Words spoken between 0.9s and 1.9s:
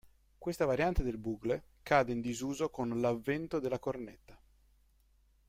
del bugle